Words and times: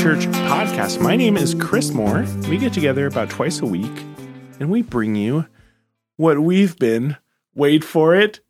Church 0.00 0.24
podcast. 0.28 0.98
My 1.02 1.14
name 1.14 1.36
is 1.36 1.54
Chris 1.54 1.90
Moore. 1.90 2.24
We 2.48 2.56
get 2.56 2.72
together 2.72 3.06
about 3.06 3.28
twice 3.28 3.60
a 3.60 3.66
week 3.66 4.02
and 4.58 4.70
we 4.70 4.80
bring 4.80 5.14
you 5.14 5.44
what 6.16 6.38
we've 6.38 6.74
been, 6.78 7.18
wait 7.54 7.84
for 7.84 8.14
it, 8.14 8.40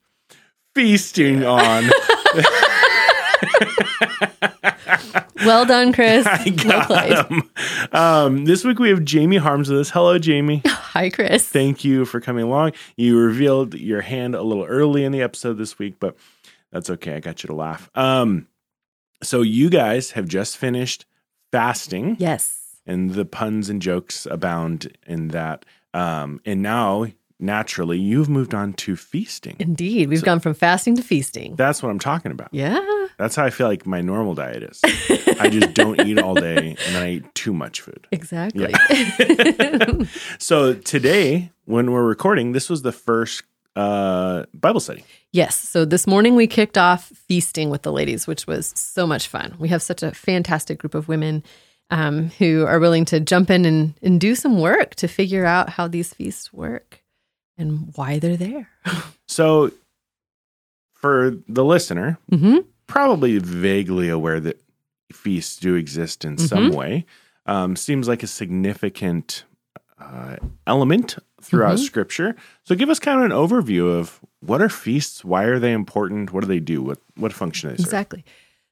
feasting 0.77 1.45
on. 1.45 1.91
Well 5.45 5.65
done, 5.65 5.93
Chris. 5.93 6.25
I 6.31 6.51
Well 6.51 6.85
played. 6.85 7.95
Um, 7.95 8.45
this 8.45 8.63
week 8.63 8.79
we 8.79 8.91
have 8.91 9.05
Jamie 9.05 9.39
Harms 9.39 9.71
with 9.71 9.81
us. 9.81 9.91
Hello, 9.91 10.19
Jamie. 10.19 10.63
Hi, 10.67 11.11
Chris. 11.11 11.49
Thank 11.49 11.83
you 11.83 12.05
for 12.05 12.21
coming 12.21 12.45
along. 12.45 12.73
You 12.97 13.19
revealed 13.19 13.75
your 13.75 14.03
hand 14.03 14.37
a 14.37 14.43
little 14.43 14.65
early 14.65 15.03
in 15.03 15.11
the 15.13 15.23
episode 15.23 15.55
this 15.55 15.79
week, 15.79 15.97
but 15.99 16.17
that's 16.71 16.91
okay. 16.91 17.15
I 17.15 17.21
got 17.21 17.43
you 17.43 17.49
to 17.49 17.55
laugh. 17.55 17.91
Um, 17.97 18.47
so 19.23 19.43
you 19.43 19.71
guys 19.71 20.13
have 20.13 20.29
just 20.29 20.57
finished 20.57 21.07
fasting. 21.53 22.17
yes. 22.19 22.57
and 22.87 23.13
the 23.15 23.25
puns 23.25 23.69
and 23.69 23.81
jokes 23.83 24.27
abound 24.27 24.97
in 25.07 25.29
that. 25.29 25.65
Um, 25.95 26.41
and 26.45 26.63
now, 26.63 27.07
naturally, 27.39 27.99
you've 27.99 28.29
moved 28.29 28.55
on 28.55 28.73
to 28.75 28.97
feasting. 28.97 29.57
Indeed. 29.59 30.09
We've 30.09 30.23
gone 30.25 30.41
from 30.41 30.55
fasting 30.55 30.97
to 30.97 31.03
feasting. 31.03 31.57
That's 31.57 31.83
what 31.83 31.91
I'm 31.91 31.99
talking 31.99 32.33
about. 32.33 32.49
yeah. 32.53 32.81
That's 33.19 33.37
how 33.37 33.45
I 33.45 33.51
feel 33.51 33.67
like 33.67 33.85
my 33.85 34.01
normal 34.01 34.35
diet 34.35 34.63
is. 34.63 34.81
I 35.39 35.51
just 35.51 35.75
don't 35.81 36.01
eat 36.07 36.19
all 36.19 36.35
day 36.35 36.75
and 36.87 36.95
then 36.95 37.03
I 37.03 37.11
eat 37.17 37.35
too 37.35 37.53
much 37.53 37.83
food. 37.83 38.07
Exactly. 38.13 38.73
So 40.39 40.73
today, 40.75 41.51
when 41.67 41.91
we're 41.93 42.05
recording, 42.07 42.53
this 42.53 42.71
was 42.71 42.81
the 42.83 42.93
first 42.93 43.43
uh, 43.77 44.45
Bible 44.55 44.81
study. 44.81 45.05
yes. 45.33 45.57
So 45.57 45.85
this 45.85 46.07
morning 46.07 46.35
we 46.37 46.47
kicked 46.47 46.77
off 46.77 47.07
feasting 47.29 47.71
with 47.71 47.83
the 47.83 47.93
ladies, 47.93 48.27
which 48.27 48.47
was 48.47 48.73
so 48.77 49.07
much 49.07 49.29
fun. 49.29 49.55
We 49.59 49.69
have 49.69 49.83
such 49.83 50.03
a 50.03 50.11
fantastic 50.13 50.79
group 50.79 50.95
of 50.95 51.09
women 51.09 51.43
um, 51.91 52.31
who 52.39 52.67
are 52.67 52.79
willing 52.81 53.05
to 53.07 53.21
jump 53.21 53.51
in 53.51 53.65
and, 53.65 53.95
and 54.03 54.21
do 54.21 54.35
some 54.35 54.61
work 54.61 54.95
to 54.97 55.09
figure 55.09 55.45
out 55.47 55.71
how 55.71 55.89
these 55.89 56.13
feasts 56.15 56.53
work 56.53 57.03
and 57.59 57.93
why 57.97 58.19
they're 58.19 58.37
there. 58.37 58.69
So 59.27 59.71
for 60.93 61.37
the 61.49 61.65
listener, 61.65 62.19
hmm 62.31 62.59
probably 62.89 63.39
vaguely 63.39 64.09
aware 64.09 64.41
that 64.41 64.61
feasts 65.13 65.57
do 65.57 65.77
exist 65.77 66.25
in 66.25 66.37
some 66.37 66.71
way. 66.73 67.07
Um, 67.47 67.77
seems 67.77 68.09
like 68.09 68.25
a 68.25 68.27
significant 68.27 69.45
uh, 70.01 70.37
element 70.67 71.17
throughout 71.41 71.77
Mhm. 71.77 71.85
Scripture. 71.85 72.37
So, 72.65 72.75
give 72.75 72.91
us 72.91 72.99
kind 72.99 73.19
of 73.19 73.25
an 73.25 73.33
overview 73.33 73.91
of 73.99 74.21
what 74.41 74.61
are 74.63 74.69
feasts, 74.69 75.25
why 75.25 75.45
are 75.45 75.59
they 75.59 75.73
important, 75.73 76.33
what 76.33 76.41
do 76.43 76.47
they 76.47 76.61
do, 76.61 76.83
what 76.83 76.99
what 77.17 77.33
function 77.33 77.71
is? 77.71 77.81
Exactly. 77.81 78.25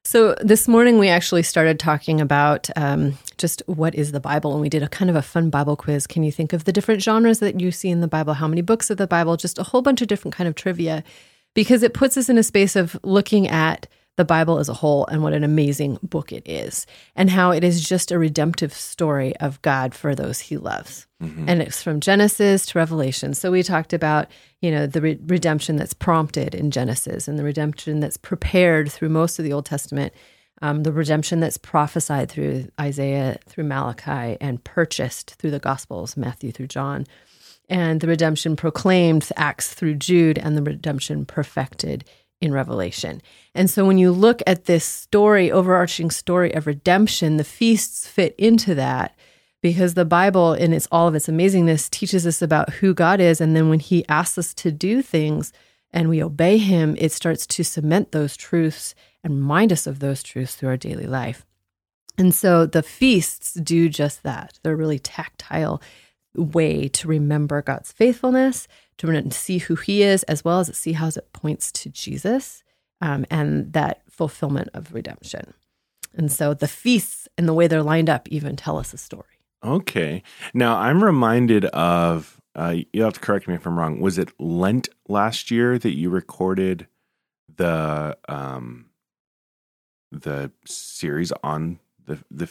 So 0.05 0.35
this 0.41 0.67
morning 0.69 0.99
we 0.99 1.09
actually 1.09 1.43
started 1.43 1.79
talking 1.79 2.19
about 2.19 2.71
um, 2.77 3.19
just 3.37 3.63
what 3.67 3.95
is 3.95 4.13
the 4.13 4.21
Bible, 4.21 4.53
and 4.53 4.61
we 4.63 4.71
did 4.71 4.83
a 4.83 4.89
kind 4.89 5.11
of 5.11 5.17
a 5.17 5.21
fun 5.23 5.51
Bible 5.51 5.77
quiz. 5.77 6.07
Can 6.07 6.23
you 6.23 6.33
think 6.33 6.55
of 6.55 6.65
the 6.65 6.73
different 6.73 7.03
genres 7.03 7.41
that 7.41 7.61
you 7.61 7.71
see 7.71 7.91
in 7.91 8.01
the 8.01 8.09
Bible? 8.09 8.35
How 8.35 8.49
many 8.49 8.63
books 8.63 8.89
of 8.89 8.97
the 8.97 9.07
Bible? 9.07 9.37
Just 9.37 9.59
a 9.59 9.65
whole 9.65 9.83
bunch 9.83 10.01
of 10.01 10.09
different 10.09 10.35
kind 10.35 10.49
of 10.49 10.55
trivia, 10.55 11.05
because 11.53 11.83
it 11.83 11.93
puts 11.93 12.17
us 12.17 12.31
in 12.31 12.39
a 12.39 12.43
space 12.43 12.75
of 12.75 12.99
looking 13.03 13.49
at 13.49 13.87
the 14.19 14.25
Bible 14.25 14.59
as 14.59 14.69
a 14.69 14.75
whole 14.75 15.07
and 15.07 15.23
what 15.23 15.33
an 15.33 15.45
amazing 15.45 15.99
book 16.03 16.33
it 16.33 16.43
is, 16.45 16.87
and 17.17 17.31
how 17.31 17.53
it 17.53 17.65
is 17.65 17.81
just 17.81 18.11
a 18.11 18.19
redemptive 18.19 18.75
story 18.75 19.35
of 19.37 19.63
God 19.63 19.95
for 19.95 20.15
those 20.15 20.41
He 20.41 20.59
loves. 20.59 21.07
And 21.49 21.63
it's 21.63 21.83
from 21.83 22.01
Genesis 22.01 22.67
to 22.67 22.79
Revelation. 22.79 23.33
So 23.33 23.51
we 23.51 23.63
talked 23.63 23.93
about, 23.93 24.27
you 24.61 24.71
know, 24.71 24.87
the 24.87 25.01
re- 25.01 25.19
redemption 25.27 25.77
that's 25.77 25.95
prompted 25.95 26.55
in 26.55 26.71
Genesis 26.71 27.27
and 27.27 27.39
the 27.39 27.45
redemption 27.45 28.01
that's 28.01 28.17
prepared 28.17 28.93
through 28.93 29.09
most 29.09 29.39
of 29.39 29.45
the 29.45 29.53
Old 29.53 29.67
Testament, 29.67 30.13
um, 30.63 30.83
the 30.83 30.93
redemption 30.93 31.41
that's 31.41 31.57
prophesied 31.57 32.29
through 32.29 32.69
Isaiah, 32.81 33.39
through 33.47 33.65
Malachi, 33.65 34.37
and 34.41 34.63
purchased 34.63 35.37
through 35.37 35.53
the 35.53 35.59
Gospels, 35.59 36.17
Matthew 36.17 36.53
through 36.53 36.69
John, 36.69 37.07
and 37.69 38.01
the 38.01 38.09
redemption 38.09 38.57
proclaimed, 38.57 39.29
Acts 39.37 39.75
through 39.75 39.95
Jude, 39.95 40.39
and 40.39 40.57
the 40.57 40.63
redemption 40.63 41.25
perfected 41.27 42.05
in 42.41 42.53
Revelation. 42.53 43.21
And 43.55 43.69
so 43.69 43.85
when 43.85 43.99
you 43.99 44.13
look 44.13 44.43
at 44.47 44.67
this 44.67 44.85
story, 44.85 45.51
overarching 45.51 46.11
story 46.11 46.53
of 46.55 46.67
redemption, 46.67 47.37
the 47.37 47.45
feasts 47.45 48.07
fit 48.07 48.35
into 48.39 48.75
that 48.77 49.17
because 49.61 49.95
the 49.95 50.05
Bible, 50.05 50.55
in 50.55 50.73
its 50.73 50.87
all 50.93 51.09
of 51.09 51.15
its 51.15 51.27
amazingness, 51.27 51.91
teaches 51.91 52.27
us 52.27 52.41
about 52.41 52.75
who 52.75 52.95
God 52.95 53.21
is. 53.21 53.41
And 53.41 53.57
then 53.57 53.69
when 53.69 53.81
He 53.81 54.07
asks 54.09 54.39
us 54.39 54.55
to 54.55 54.71
do 54.71 55.03
things 55.03 55.53
and 55.91 56.09
we 56.09 56.23
obey 56.23 56.59
Him, 56.59 56.95
it 56.99 57.13
starts 57.13 57.47
to 57.49 57.65
cement 57.65 58.13
those 58.13 58.37
truths 58.37 58.95
and 59.25 59.35
remind 59.35 59.73
us 59.73 59.87
of 59.87 59.99
those 59.99 60.23
truths 60.23 60.55
through 60.55 60.69
our 60.69 60.77
daily 60.77 61.07
life. 61.07 61.45
And 62.17 62.35
so 62.35 62.67
the 62.67 62.83
feasts 62.83 63.55
do 63.55 63.89
just 63.89 64.23
that. 64.23 64.59
They're 64.63 64.73
a 64.73 64.77
really 64.77 64.99
tactile 64.99 65.81
way 66.35 66.89
to 66.89 67.09
remember 67.09 67.63
God's 67.63 67.93
faithfulness, 67.93 68.69
to 68.99 69.31
see 69.31 69.59
who 69.59 69.75
He 69.75 70.03
is, 70.03 70.23
as 70.25 70.45
well 70.45 70.61
as 70.61 70.77
see 70.77 70.93
how 70.93 71.09
it 71.09 71.33
points 71.33 71.73
to 71.73 71.89
Jesus 71.89 72.63
um, 73.01 73.25
and 73.31 73.73
that 73.73 74.03
fulfillment 74.11 74.69
of 74.75 74.93
redemption. 74.93 75.55
And 76.15 76.31
so 76.33 76.55
the 76.55 76.69
feasts 76.69 77.29
and 77.37 77.49
the 77.49 77.55
way 77.55 77.67
they're 77.67 77.83
lined 77.83 78.11
up 78.11 78.29
even 78.29 78.57
tell 78.57 78.79
us 78.79 78.93
a 78.93 78.99
story. 78.99 79.25
Okay. 79.65 80.23
Now, 80.55 80.77
I'm 80.77 81.03
reminded 81.03 81.65
of, 81.67 82.41
uh, 82.55 82.77
you'll 82.93 83.05
have 83.05 83.15
to 83.15 83.21
correct 83.21 83.49
me 83.49 83.55
if 83.55 83.67
I'm 83.67 83.79
wrong. 83.79 84.01
Was 84.01 84.19
it 84.19 84.33
Lent 84.39 84.89
last 85.09 85.51
year 85.51 85.79
that 85.79 85.97
you 85.97 86.11
recorded 86.11 86.87
the 87.57 88.17
um, 88.29 88.87
the 90.11 90.51
series 90.65 91.33
on 91.43 91.79
the 92.07 92.19
the 92.31 92.49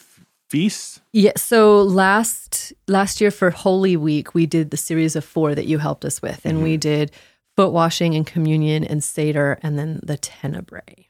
feasts? 0.49 1.01
Yeah. 1.13 1.33
So 1.37 1.81
last 1.81 2.73
last 2.87 3.21
year 3.21 3.31
for 3.31 3.49
Holy 3.49 3.97
Week, 3.97 4.33
we 4.33 4.45
did 4.45 4.71
the 4.71 4.77
series 4.77 5.15
of 5.15 5.25
four 5.25 5.55
that 5.55 5.65
you 5.65 5.77
helped 5.77 6.05
us 6.05 6.21
with, 6.21 6.45
and 6.45 6.63
we 6.63 6.73
mm-hmm. 6.73 6.79
did 6.79 7.11
foot 7.55 7.71
washing 7.71 8.15
and 8.15 8.25
communion 8.25 8.83
and 8.83 9.03
Seder, 9.03 9.57
and 9.61 9.77
then 9.77 9.99
the 10.03 10.17
Tenebrae. 10.17 11.07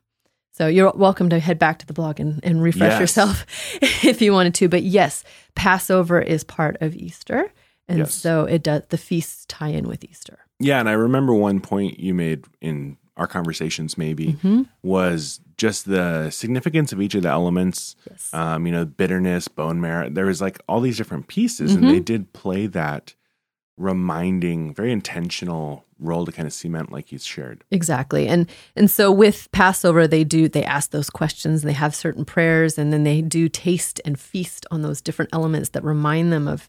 So 0.54 0.68
you're 0.68 0.92
welcome 0.96 1.30
to 1.30 1.40
head 1.40 1.60
back 1.60 1.78
to 1.80 1.86
the 1.86 1.94
blog 1.94 2.20
and, 2.20 2.40
and 2.44 2.64
refresh 2.64 2.94
Yes. 2.94 3.00
yourself 3.00 3.46
if 4.04 4.24
you 4.24 4.34
wanted 4.34 4.56
to. 4.56 4.68
But 4.68 4.82
yes, 4.82 5.24
Passover 5.54 6.20
is 6.20 6.44
part 6.44 6.78
of 6.82 6.96
Easter, 6.96 7.52
and 7.88 8.00
Yes. 8.00 8.16
so 8.16 8.46
it 8.46 8.64
does. 8.64 8.82
The 8.90 8.98
feasts 8.98 9.46
tie 9.48 9.70
in 9.70 9.88
with 9.88 10.04
Easter. 10.04 10.40
Yeah, 10.60 10.80
and 10.80 10.90
I 10.90 10.94
remember 10.94 11.34
one 11.34 11.60
point 11.60 12.00
you 12.00 12.16
made 12.16 12.46
in 12.60 12.98
our 13.18 13.28
conversations, 13.28 13.98
maybe, 13.98 14.34
Mm-hmm. 14.34 14.62
was 14.84 15.42
just 15.58 15.86
the 15.86 16.30
significance 16.30 16.94
of 16.94 17.02
each 17.02 17.16
of 17.16 17.24
the 17.24 17.30
elements. 17.30 17.96
Yes. 18.10 18.34
Um, 18.34 18.66
you 18.66 18.72
know, 18.72 18.86
bitterness, 18.86 19.48
bone 19.48 19.82
marrow. 19.82 20.10
There 20.10 20.28
was 20.28 20.40
like 20.42 20.60
all 20.70 20.80
these 20.82 20.98
different 20.98 21.28
pieces, 21.28 21.72
Mm-hmm. 21.74 21.84
and 21.84 21.94
they 21.96 22.00
did 22.00 22.32
play 22.34 22.68
that 22.68 23.14
reminding, 23.78 24.74
very 24.74 24.92
intentional 24.92 25.86
role 26.00 26.26
to 26.26 26.32
kind 26.32 26.46
of 26.46 26.54
cement, 26.54 26.92
like 26.92 27.12
you 27.12 27.18
shared. 27.20 27.64
Exactly. 27.72 28.28
And 28.28 28.50
and 28.76 28.90
so 28.90 29.12
with 29.12 29.50
Passover 29.52 30.08
they 30.08 30.24
do 30.24 30.48
they 30.48 30.64
ask 30.64 30.92
those 30.92 31.10
questions, 31.10 31.64
and 31.64 31.70
they 31.70 31.74
have 31.76 31.96
certain 31.96 32.26
prayers 32.26 32.78
and 32.78 32.92
then 32.94 33.04
they 33.04 33.22
do 33.22 33.50
taste 33.50 34.00
and 34.06 34.20
feast 34.20 34.66
on 34.72 34.82
those 34.82 35.02
different 35.02 35.30
elements 35.34 35.70
that 35.70 35.84
remind 35.84 36.32
them 36.32 36.48
of 36.48 36.68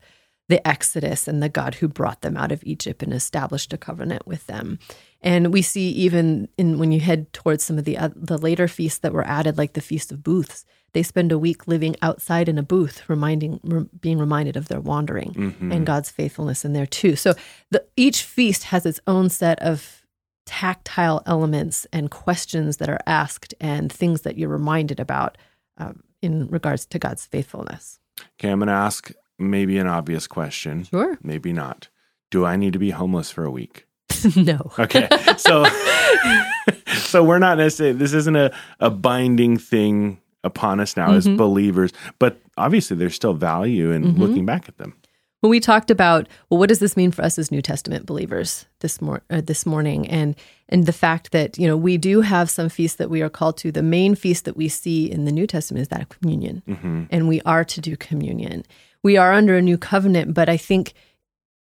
the 0.49 0.67
Exodus 0.67 1.29
and 1.29 1.43
the 1.43 1.49
God 1.51 1.75
who 1.77 1.89
brought 1.89 2.23
them 2.23 2.37
out 2.37 2.53
of 2.53 2.65
Egypt 2.65 3.03
and 3.03 3.13
established 3.13 3.73
a 3.75 3.79
covenant 3.79 4.27
with 4.27 4.47
them. 4.47 4.79
And 5.21 5.53
we 5.53 5.63
see 5.63 5.89
even 5.91 6.49
in 6.57 6.79
when 6.79 6.93
you 6.93 7.01
head 7.01 7.33
towards 7.33 7.65
some 7.65 7.77
of 7.79 7.85
the 7.85 7.99
oth- 7.99 8.13
the 8.15 8.39
later 8.39 8.69
feasts 8.69 9.01
that 9.01 9.13
were 9.13 9.27
added 9.27 9.59
like 9.59 9.73
the 9.73 9.81
feast 9.81 10.13
of 10.13 10.23
booths, 10.23 10.65
they 10.93 11.03
spend 11.03 11.33
a 11.33 11.39
week 11.39 11.67
living 11.67 11.97
outside 12.03 12.49
in 12.49 12.57
a 12.57 12.63
booth 12.63 13.03
reminding 13.09 13.59
re, 13.65 13.85
being 14.01 14.19
reminded 14.19 14.57
of 14.57 14.69
their 14.69 14.81
wandering 14.81 15.33
Mm-hmm. 15.35 15.73
and 15.73 15.85
God's 15.87 16.11
faithfulness 16.11 16.65
in 16.65 16.73
there 16.73 16.87
too. 16.87 17.17
So 17.17 17.35
the, 17.71 17.85
each 17.97 18.23
feast 18.23 18.65
has 18.65 18.87
its 18.87 19.01
own 19.07 19.29
set 19.29 19.59
of 19.61 20.05
tactile 20.47 21.23
elements 21.27 21.87
and 21.93 22.11
questions 22.11 22.79
that 22.79 22.89
are 22.89 23.01
asked 23.07 23.55
and 23.61 23.93
things 23.93 24.23
that 24.23 24.39
you're 24.39 24.49
reminded 24.49 24.99
about 25.01 25.37
um, 25.77 26.03
in 26.23 26.47
regards 26.49 26.87
to 26.87 26.99
God's 26.99 27.27
faithfulness. 27.27 27.99
Okay, 28.41 28.51
I'm 28.51 28.61
going 28.61 28.69
to 28.69 28.73
ask 28.73 29.11
maybe 29.39 29.79
an 29.79 29.87
obvious 29.87 30.27
question, 30.27 30.85
Sure. 30.85 31.19
maybe 31.23 31.53
not. 31.53 31.89
Do 32.31 32.45
I 32.47 32.57
need 32.57 32.73
to 32.73 32.79
be 32.79 32.91
homeless 32.91 33.31
for 33.31 33.45
a 33.45 33.51
week? 33.51 33.85
no. 34.37 34.71
Okay, 34.79 35.09
so 35.37 35.65
so 36.95 37.23
we're 37.25 37.39
not 37.39 37.59
necessarily. 37.59 37.97
This 37.99 38.13
isn't 38.13 38.37
a 38.37 38.53
a 38.81 38.91
binding 38.91 39.57
thing 39.59 40.19
upon 40.45 40.81
us 40.81 40.97
now 40.97 41.13
as 41.13 41.27
Mhm. 41.27 41.37
believers, 41.37 41.93
but 42.19 42.41
obviously 42.57 42.97
there's 42.97 43.15
still 43.15 43.35
value 43.35 43.91
in 43.91 44.15
Mhm. 44.15 44.19
looking 44.19 44.47
back 44.47 44.69
at 44.69 44.79
them. 44.79 44.95
Well, 45.43 45.51
we 45.51 45.61
talked 45.61 45.91
about 45.91 46.29
well, 46.51 46.59
what 46.59 46.69
does 46.69 46.81
this 46.81 46.97
mean 46.97 47.13
for 47.13 47.23
us 47.23 47.39
as 47.39 47.51
New 47.53 47.63
Testament 47.63 48.07
believers 48.07 48.67
this 48.81 49.01
mor- 49.01 49.23
uh, 49.31 49.41
this 49.41 49.65
morning, 49.67 50.09
and 50.09 50.35
and 50.69 50.85
the 50.87 50.93
fact 50.93 51.31
that 51.33 51.59
you 51.59 51.67
know 51.67 51.77
we 51.77 51.97
do 51.97 52.21
have 52.23 52.51
some 52.51 52.69
feasts 52.69 52.97
that 52.97 53.11
we 53.11 53.23
are 53.23 53.29
called 53.31 53.57
to. 53.59 53.71
The 53.73 53.83
main 53.83 54.15
feast 54.15 54.45
that 54.47 54.57
we 54.57 54.69
see 54.69 55.11
in 55.11 55.25
the 55.27 55.33
New 55.33 55.47
Testament 55.47 55.83
is 55.83 55.89
that 55.89 56.03
of 56.03 56.09
communion, 56.09 56.63
hmm 56.67 57.05
and 57.11 57.29
we 57.29 57.41
are 57.43 57.65
to 57.65 57.81
do 57.81 57.97
communion. 57.97 58.65
We 59.05 59.17
are 59.17 59.33
under 59.33 59.57
a 59.57 59.63
new 59.63 59.79
covenant, 59.79 60.35
but 60.35 60.49
I 60.49 60.57
think 60.57 60.93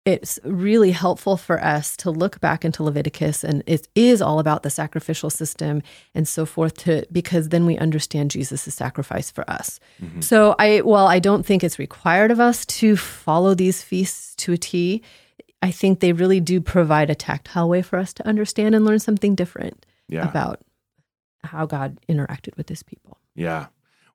it's 0.04 0.38
really 0.42 0.90
helpful 0.92 1.36
for 1.36 1.62
us 1.62 1.96
to 1.98 2.10
look 2.10 2.40
back 2.40 2.64
into 2.64 2.82
Leviticus 2.82 3.44
and 3.44 3.62
it 3.66 3.88
is 3.94 4.22
all 4.22 4.38
about 4.38 4.62
the 4.62 4.70
sacrificial 4.70 5.28
system 5.28 5.82
and 6.14 6.26
so 6.26 6.46
forth 6.46 6.78
to 6.78 7.04
because 7.12 7.50
then 7.50 7.66
we 7.66 7.76
understand 7.76 8.30
Jesus' 8.30 8.72
sacrifice 8.74 9.30
for 9.30 9.48
us. 9.50 9.80
Mm-hmm. 10.02 10.20
So 10.22 10.54
I 10.58 10.78
while 10.78 11.06
I 11.06 11.18
don't 11.18 11.44
think 11.44 11.62
it's 11.62 11.78
required 11.78 12.30
of 12.30 12.40
us 12.40 12.64
to 12.66 12.96
follow 12.96 13.54
these 13.54 13.82
feasts 13.82 14.34
to 14.36 14.52
a 14.54 14.56
T, 14.56 15.02
I 15.60 15.70
think 15.70 16.00
they 16.00 16.12
really 16.12 16.40
do 16.40 16.60
provide 16.60 17.10
a 17.10 17.14
tactile 17.14 17.68
way 17.68 17.82
for 17.82 17.98
us 17.98 18.14
to 18.14 18.26
understand 18.26 18.74
and 18.74 18.84
learn 18.84 19.00
something 19.00 19.34
different 19.34 19.84
Yeah. 20.08 20.26
about 20.26 20.60
how 21.42 21.66
God 21.66 21.98
interacted 22.08 22.56
with 22.56 22.68
his 22.68 22.82
people. 22.82 23.18
Yeah. 23.34 23.66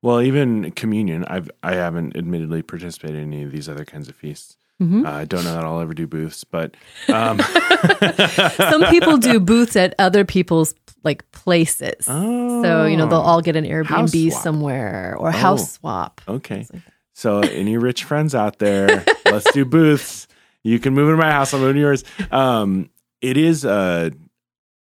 Well, 0.02 0.20
even 0.20 0.72
communion, 0.72 1.24
I've 1.26 1.50
I 1.62 1.74
haven't 1.76 2.16
admittedly 2.16 2.62
participated 2.62 3.16
in 3.16 3.32
any 3.32 3.42
of 3.44 3.52
these 3.52 3.68
other 3.68 3.84
kinds 3.84 4.08
of 4.08 4.16
feasts. 4.16 4.56
Mhm. 4.82 5.06
Uh, 5.06 5.10
I 5.10 5.24
don't 5.24 5.44
know 5.44 5.52
that 5.54 5.64
I'll 5.64 5.80
ever 5.80 5.94
do 5.94 6.06
booths, 6.06 6.42
but 6.44 6.74
um, 7.08 7.38
Some 8.70 8.84
people 8.86 9.16
do 9.18 9.38
booths 9.40 9.76
at 9.76 9.94
other 9.98 10.24
people's 10.24 10.74
like 11.04 11.30
places. 11.32 12.06
So, 12.06 12.84
you 12.86 12.96
know, 12.96 13.06
they'll 13.06 13.20
all 13.20 13.40
get 13.40 13.56
an 13.56 13.64
Oh. 13.66 13.68
Airbnb 13.68 14.32
somewhere 14.32 15.14
or 15.18 15.28
Oh. 15.28 15.32
house 15.32 15.72
swap. 15.74 16.20
Okay. 16.26 16.66
like 16.72 16.82
So, 17.14 17.38
any 17.42 17.76
rich 17.76 18.04
friends 18.04 18.34
out 18.34 18.58
there, 18.58 19.04
let's 19.26 19.50
do 19.52 19.64
booths. 19.64 20.26
You 20.64 20.78
can 20.80 20.94
move 20.94 21.08
into 21.10 21.22
my 21.22 21.30
house. 21.30 21.52
I'll 21.54 21.60
move 21.60 21.70
into 21.70 21.80
yours. 21.82 22.04
Um, 22.30 22.90
it 23.20 23.36
is 23.36 23.64
uh 23.64 24.10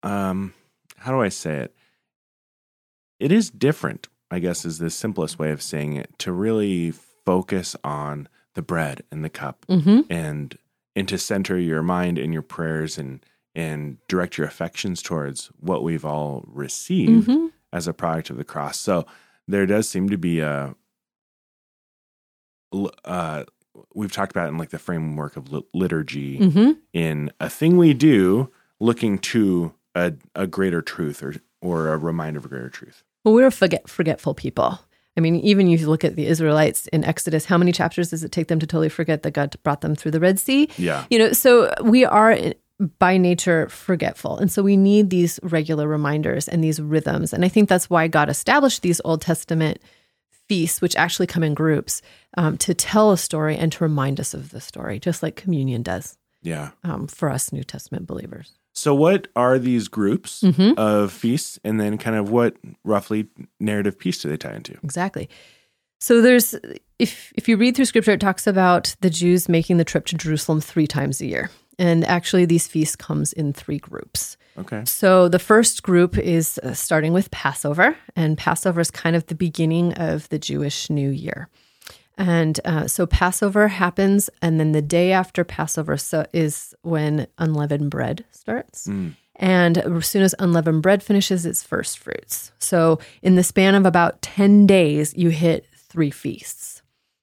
um, 0.03 0.53
how 0.99 1.13
do 1.13 1.21
I 1.23 1.29
say 1.31 1.57
it? 1.59 1.75
It 3.19 3.33
is 3.33 3.51
different. 3.51 4.09
I 4.31 4.39
guess 4.39 4.65
is 4.65 4.79
the 4.79 4.91
simplest 4.91 5.39
way 5.39 5.51
of 5.53 5.63
saying 5.63 5.95
it. 5.97 6.11
To 6.21 6.33
really 6.33 6.93
focus 7.25 7.77
on 7.85 8.29
the 8.55 8.63
bread 8.63 9.03
and 9.11 9.25
the 9.25 9.31
cup, 9.31 9.65
hmm 9.69 10.01
and 10.11 10.59
and 10.97 11.07
to 11.09 11.19
center 11.19 11.59
your 11.59 11.83
mind 11.83 12.19
and 12.19 12.33
your 12.33 12.43
prayers 12.43 12.99
and 12.99 13.25
and 13.55 13.99
direct 14.09 14.39
your 14.39 14.47
affections 14.47 15.03
towards 15.03 15.47
what 15.59 15.83
we've 15.83 16.05
all 16.05 16.45
received 16.47 17.27
hmm 17.27 17.47
as 17.73 17.87
a 17.87 17.93
product 17.93 18.31
of 18.31 18.37
the 18.37 18.45
cross. 18.45 18.79
So 18.81 19.07
there 19.47 19.65
does 19.67 19.89
seem 19.89 20.09
to 20.09 20.19
be 20.19 20.41
a 20.41 20.75
uh, 23.05 23.45
we've 23.95 24.13
talked 24.13 24.33
about 24.33 24.47
it 24.47 24.49
in 24.49 24.59
like 24.59 24.71
the 24.71 24.79
framework 24.79 25.37
of 25.37 25.53
lit- 25.53 25.65
liturgy 25.75 26.39
hmm 26.51 26.73
in 26.93 27.31
a 27.41 27.49
thing 27.49 27.77
we 27.77 27.95
do 27.95 28.51
looking 28.81 29.19
to 29.19 29.73
a, 29.95 30.13
a 30.35 30.47
greater 30.47 30.83
truth 30.83 31.23
or 31.23 31.37
or 31.63 31.89
a 31.89 31.97
reminder 31.99 32.39
of 32.39 32.45
a 32.45 32.49
greater 32.49 32.69
truth. 32.71 33.05
Well, 33.25 33.35
we're 33.35 33.51
forget 33.51 33.89
forgetful 33.89 34.35
people. 34.35 34.81
I 35.17 35.21
mean, 35.21 35.37
even 35.37 35.69
you 35.69 35.89
look 35.89 36.05
at 36.05 36.17
the 36.17 36.27
Israelites 36.27 36.87
in 36.89 37.05
Exodus, 37.05 37.45
how 37.45 37.59
many 37.59 37.73
chapters 37.73 38.11
does 38.11 38.23
it 38.25 38.33
take 38.33 38.49
them 38.49 38.61
to 38.61 38.67
totally 38.67 38.89
forget 38.89 39.23
that 39.23 39.33
God 39.33 39.55
brought 39.63 39.81
them 39.81 39.95
through 39.95 40.13
the 40.13 40.21
Red 40.21 40.39
Sea? 40.39 40.69
Yeah. 40.79 41.05
You 41.11 41.19
know, 41.19 41.33
so 41.33 41.73
we 41.83 42.05
are 42.05 42.39
by 42.99 43.19
nature 43.19 43.69
forgetful. 43.69 44.39
And 44.39 44.51
so 44.51 44.63
we 44.63 44.77
need 44.77 45.11
these 45.11 45.39
regular 45.43 45.87
reminders 45.87 46.49
and 46.49 46.65
these 46.65 46.81
rhythms. 46.81 47.33
And 47.33 47.45
I 47.45 47.49
think 47.49 47.69
that's 47.69 47.91
why 47.91 48.09
God 48.09 48.31
established 48.31 48.83
these 48.83 49.01
Old 49.05 49.21
Testament 49.21 49.83
feasts, 50.49 50.81
which 50.81 50.97
actually 50.97 51.27
come 51.27 51.43
in 51.43 51.55
groups, 51.55 52.01
um, 52.37 52.57
to 52.59 52.73
tell 52.73 53.13
a 53.13 53.19
story 53.19 53.57
and 53.57 53.71
to 53.73 53.85
remind 53.85 54.19
us 54.19 54.33
of 54.33 54.51
the 54.51 54.61
story, 54.61 54.99
just 54.99 55.23
like 55.23 55.37
communion 55.37 55.83
does 55.83 56.17
Yeah. 56.43 56.71
um, 56.83 57.07
for 57.07 57.29
us 57.29 57.53
New 57.53 57.65
Testament 57.65 58.07
believers. 58.07 58.53
So 58.81 58.95
what 58.95 59.29
are 59.37 59.59
these 59.59 59.89
groups 59.89 60.43
Mhm. 60.43 60.75
of 60.79 61.13
feasts 61.13 61.59
and 61.65 61.79
then 61.81 61.99
kind 61.99 62.17
of 62.17 62.31
what 62.31 62.57
roughly 62.83 63.27
narrative 63.59 63.99
piece 63.99 64.23
do 64.23 64.29
they 64.31 64.37
tie 64.39 64.55
into? 64.55 64.75
Exactly. 64.83 65.29
So 66.01 66.23
there's 66.23 66.55
if 66.99 67.31
if 67.37 67.47
you 67.49 67.59
read 67.59 67.77
through 67.77 67.85
scripture, 67.85 68.13
it 68.13 68.21
talks 68.21 68.47
about 68.47 68.97
the 69.03 69.11
Jews 69.11 69.49
making 69.49 69.77
the 69.77 69.85
trip 69.85 70.07
to 70.07 70.17
Jerusalem 70.17 70.61
three 70.63 70.87
times 70.87 71.21
a 71.21 71.27
year. 71.27 71.51
And 71.79 72.05
actually 72.07 72.47
these 72.47 72.67
feasts 72.67 72.97
comes 72.97 73.33
in 73.35 73.53
three 73.53 73.79
groups. 73.79 74.37
Okay. 74.59 74.83
So 74.87 75.29
the 75.29 75.39
first 75.39 75.83
group 75.83 76.17
is 76.19 76.59
uh, 76.63 76.73
starting 76.75 77.13
with 77.15 77.31
Passover, 77.31 77.97
and 78.17 78.37
Passover 78.37 78.81
is 78.81 78.91
kind 78.91 79.15
of 79.17 79.25
the 79.27 79.35
beginning 79.35 79.93
of 79.95 80.29
the 80.31 80.39
Jewish 80.39 80.89
New 80.91 81.11
Year. 81.11 81.49
And 82.21 82.61
uh, 82.67 82.87
so 82.87 83.07
Passover 83.07 83.69
happens, 83.69 84.29
and 84.43 84.61
then 84.61 84.73
the 84.73 84.83
day 84.83 85.11
after 85.11 85.43
Passover 85.43 85.97
so 85.97 86.27
is 86.35 86.75
when 86.83 87.27
unleavened 87.39 87.91
bread 87.91 88.27
starts. 88.31 88.87
Mm. 88.87 89.17
And 89.37 89.79
as 89.79 90.07
soon 90.07 90.21
as 90.21 90.35
unleavened 90.39 90.83
bread 90.83 91.03
finishes, 91.03 91.47
it's 91.47 91.63
first 91.63 91.99
fruits. 91.99 92.53
So 92.59 92.99
in 93.23 93.37
the 93.37 93.43
span 93.43 93.75
of 93.75 93.87
about 93.87 94.21
10 94.21 94.67
days, 94.67 95.17
you 95.17 95.31
hit 95.31 95.65
three 95.75 96.11
feasts. 96.11 96.83